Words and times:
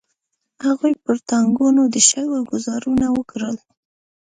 هغوی 0.65 0.93
پر 1.03 1.15
ټانګونو 1.29 1.81
د 1.93 1.95
شګو 2.09 2.39
ګوزارونه 2.51 3.07
وکړل. 3.17 3.57